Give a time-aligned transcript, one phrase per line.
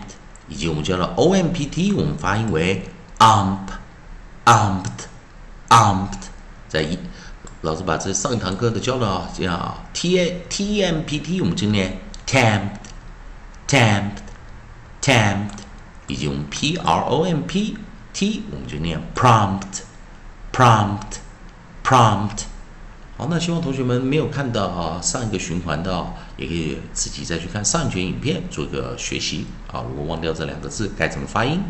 [0.51, 2.83] 以及我们教了 O M P T，我们发音为
[3.19, 6.11] ump，umped，umped。
[6.69, 6.99] 在一，
[7.63, 12.69] 老师把这上一堂课都教了啊，叫，T A T M P T，我们今天 TAMPT
[13.75, 14.19] tempt,
[15.03, 15.49] tempt，
[16.07, 17.77] 以及我们 P R O M P
[18.13, 19.81] T，我们就念 prompt,
[20.53, 21.17] prompt,
[21.83, 22.45] prompt。
[23.17, 26.07] 好，那希望同学们没有看到啊上一个循环的，
[26.37, 29.83] 也可以自己再去看上一卷影片做一个学习啊。
[29.89, 31.61] 如果忘掉这两个字该怎么发音？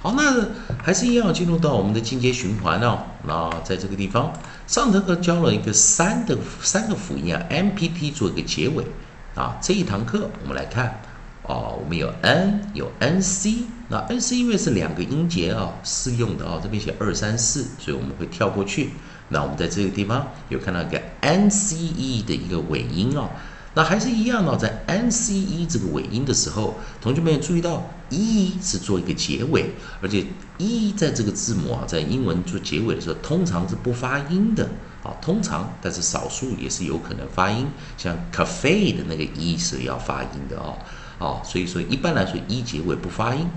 [0.00, 0.48] 好，那
[0.82, 2.98] 还是一样进入到我们的进阶循环哦。
[3.26, 4.32] 那在这个地方，
[4.66, 8.86] 上堂课教了一个三的三个辅音啊，M P T 做一个结尾
[9.34, 9.58] 啊。
[9.60, 10.98] 这一堂课我们来看。
[11.42, 18.90] 哦，我们有 n 有 n c，那 n c 因为是两个音节啊，适用的啊，这边写二三四，所以我们会跳过去。
[19.28, 23.28] 那我们在这个地方有看到一个 n c e 的一个尾音啊，
[23.74, 30.24] 那还是一样呢，在 n c e 这个尾音的时候，同学们注意到 e 是做一个结尾，而且
[30.58, 34.68] e 在这个字母啊，在英文做结尾的时候，通常是不发音的
[35.02, 40.78] 啊，通常，但是少数也是有可能发音，像 cafe 的那个 e 是要发音的哦。
[41.22, 43.48] 哦，所以说一般来说一结尾不发音。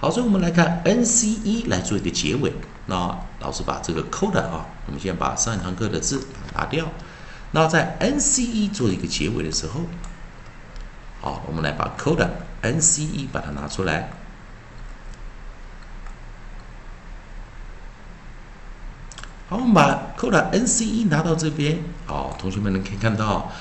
[0.00, 2.52] 好，所以我们来看 N C E 来做一个结尾。
[2.86, 6.86] 那老师把这个 code 啊，我们先把上一堂课的字拿掉。
[7.52, 9.82] 那在 N C E 做一个结尾的时候，
[11.20, 12.28] 好，我们来把 code
[12.62, 14.10] N C E 把它拿出来。
[19.48, 21.78] 好，我们把 code N C E 拿到这边。
[22.06, 23.52] 好，同学们能可以看到。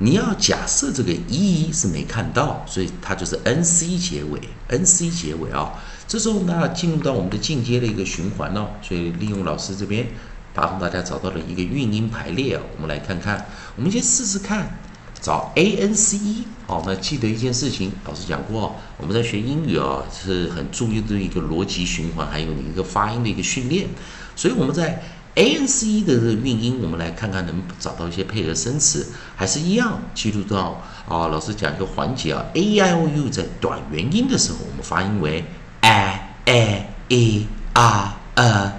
[0.00, 5.72] 你要假设这个 e 是没看到，所以它就是 n c 结尾，n c 结尾啊。
[6.06, 8.68] 这时候呢，进入到我们的进阶的一个循环哦。
[8.80, 10.06] 所以利用老师这边
[10.54, 12.62] 帮大家找到了一个韵音排列啊。
[12.76, 13.44] 我们来看看，
[13.74, 14.78] 我们先试试看，
[15.20, 16.44] 找 a n c e。
[16.68, 23.88] 好，那记得一件事情，老师讲过，我们在学英语啊是很注意的一个逻辑循环，还有你一个发音的一个训练。
[24.36, 25.02] 所以我们在
[25.38, 29.06] A N C 的这个韵音，我们来看看能找到一些配合生词，
[29.36, 31.28] 还是一样记录到啊。
[31.28, 35.44] 老师讲一个环节啊，a i o u 在短元音的时候，我们发音为
[35.82, 38.72] a a e r e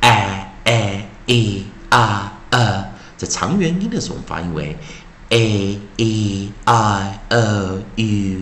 [0.00, 2.84] a a e r e，
[3.18, 4.74] 在长元音的时候，我们发音为
[5.28, 8.40] a e i o u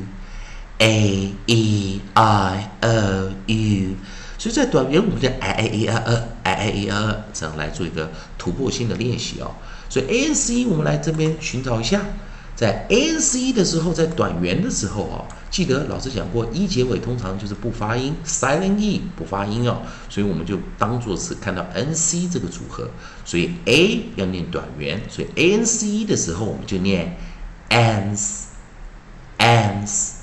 [0.78, 3.96] a e i o u。
[4.38, 6.28] 所以在短元，我们就 i i e r e
[6.64, 9.54] i i e r 这样来做一个突破性的练习哦。
[9.88, 12.02] 所以 a n c 我们来这边寻找一下，
[12.54, 19.82] 在 a n c 的时候，在短元的时候哦，记得老师讲过，一结尾通常就是不发音，silent e 不发音哦。
[20.08, 22.88] 所以我们就当做是看到 n c 这个组合，
[23.24, 27.16] 所以 a 要念短元，所以 a n c 的时候我们就念
[27.70, 30.20] ans，ans，ans。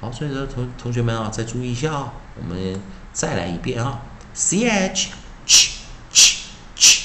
[0.00, 2.80] 好，所以说同同学们啊，再注意一下啊，我们
[3.12, 4.02] 再来一遍啊，
[4.34, 5.10] c h
[5.46, 5.78] ch
[6.12, 6.36] ch
[6.76, 7.02] ch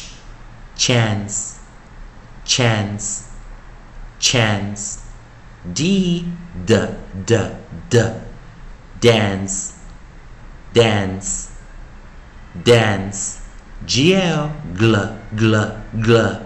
[0.78, 1.54] chance
[2.46, 3.22] chance
[4.20, 4.98] chance
[5.74, 6.26] d
[6.66, 6.90] d
[7.26, 7.52] d
[7.90, 8.14] d
[9.02, 9.72] dance
[10.74, 11.48] dance
[12.64, 13.38] dance
[13.88, 14.96] gl gl
[15.36, 15.72] gl
[16.02, 16.40] gl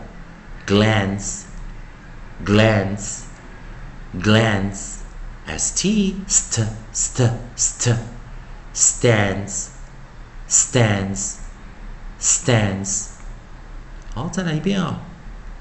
[0.66, 1.46] glance
[2.44, 3.24] glance
[4.22, 5.00] glance
[5.58, 7.98] st st st st
[8.74, 9.70] stands
[10.48, 11.38] stands
[12.20, 13.08] stands
[14.16, 15.00] 好，再来一遍啊！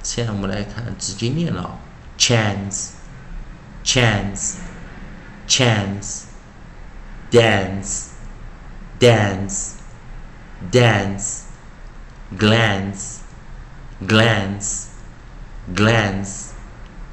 [0.03, 1.79] 现在我们来看直接念了：
[2.19, 2.93] chance,
[3.85, 4.55] chance,
[5.47, 6.23] chance,
[9.04, 9.74] Dance,
[10.72, 11.42] dance,
[12.40, 13.18] glance,
[14.08, 14.86] glance,
[15.76, 16.52] glance,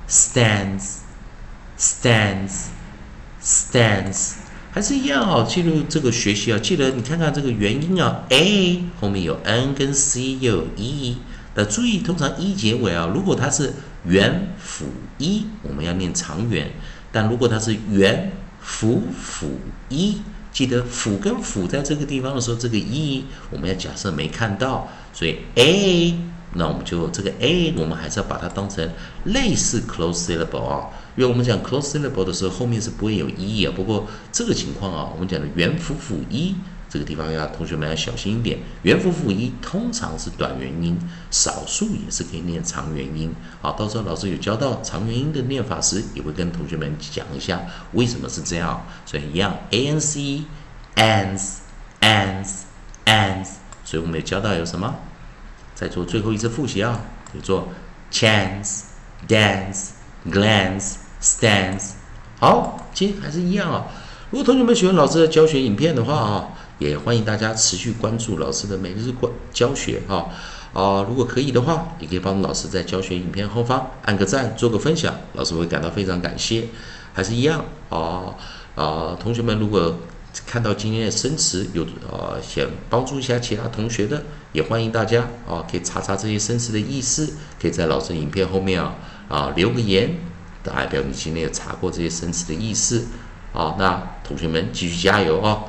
[0.08, 1.00] stands,
[1.76, 2.69] stands,
[3.42, 4.34] stands，
[4.70, 5.44] 还是一样哦。
[5.48, 11.19] 记录这个学习啊，记得你看看这个元音啊，a 后面有 n 跟 c 又有 e。
[11.56, 14.84] 那注意，通常一结尾啊，如果它是元辅
[15.19, 16.69] 一，我们要念长元；
[17.10, 19.58] 但如果它是元辅辅
[19.88, 20.22] 一，
[20.52, 26.14] 记得辅跟辅在这个地方的时候，这个 e 我们要假设没看到，所以 a，
[26.55, 28.88] 那我们就这个 a，我们还是要把它当成
[29.25, 33.73] 类似 close syllable 啊，因为我们讲 close syllable 的时候，后面是不会有 e 啊。
[33.75, 36.55] 不过这个情况啊，我们讲的元辅辅 e。
[36.90, 40.98] 这个地方要同学们要小心一点，元辅辅一通常是短元音，
[41.31, 43.32] 少数也是可以念长元音。
[43.62, 47.60] 好，到时候老师有教到长元音的念法时，也会跟同学们讲一下
[47.92, 48.84] 为什么是这样。
[49.06, 50.42] 所以一样，a n c,
[50.96, 51.58] ans,
[52.00, 52.48] ans,
[53.04, 53.46] ans。
[53.84, 54.93] 所以我们也教到有什么？
[55.76, 57.00] 再做最后一次复习啊，
[57.34, 57.69] 有做
[58.10, 58.81] chance
[59.28, 59.90] dance
[60.28, 61.93] glance stands。
[62.40, 63.86] 好，今天还是一样啊。
[64.31, 66.48] 如果同学们喜欢老师的教学影片的话啊。
[66.81, 70.31] 也欢迎大家持续关注老师的每日关教学哈
[70.73, 76.69] 啊，如果可以的话，也可以帮老师在教学影片后方按个赞，做个分享，老师会感到非常感谢。
[77.12, 78.35] 还是一样啊
[78.75, 79.94] 啊，同学们如果
[80.47, 88.94] 看到今天的生词有呃想帮助一下其他同学的，也欢迎大家啊可以查查这些生词的意思，可以在老师影片后面啊
[89.29, 90.17] 啊留个言，
[90.62, 93.05] 代表你今天有查过这些生词的意思
[93.53, 93.77] 啊。
[93.79, 95.65] 那同学们继续加油啊！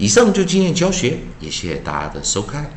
[0.00, 2.70] 以上就今天教学，也谢谢大家的收看。